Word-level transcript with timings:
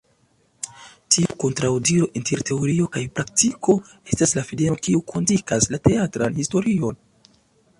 Tiu 1.15 1.33
kontraŭdiro 1.43 2.07
inter 2.21 2.41
teorio 2.51 2.87
kaj 2.95 3.03
praktiko 3.19 3.75
estas 4.15 4.33
la 4.39 4.45
fadeno 4.49 4.79
kiu 4.89 5.05
kondukas 5.13 5.69
la 5.75 5.83
teatran 5.91 6.41
historion. 6.43 6.99